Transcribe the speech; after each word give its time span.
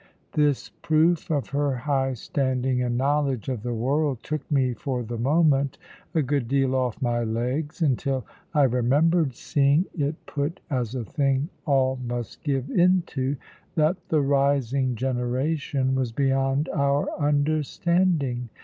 This 0.31 0.69
proof 0.81 1.29
of 1.29 1.49
her 1.49 1.75
high 1.75 2.13
standing 2.15 2.81
and 2.81 2.97
knowledge 2.97 3.49
of 3.49 3.61
the 3.61 3.75
world 3.75 4.23
took 4.23 4.49
me 4.51 4.73
for 4.73 5.03
the 5.03 5.19
moment 5.19 5.77
a 6.15 6.23
good 6.23 6.47
deal 6.47 6.73
off 6.73 6.99
my 7.03 7.23
legs, 7.23 7.83
until 7.83 8.25
I 8.51 8.63
remembered 8.63 9.35
seeing 9.35 9.85
it 9.93 10.15
put 10.25 10.59
as 10.71 10.95
a 10.95 11.05
thing 11.05 11.49
all 11.67 11.99
must 12.03 12.41
give 12.43 12.67
in 12.71 13.03
to, 13.13 13.35
that 13.75 13.97
the 14.09 14.21
rising 14.21 14.95
generation 14.95 15.93
was 15.93 16.11
beyond 16.11 16.67
our 16.73 17.11
understanding. 17.19 18.49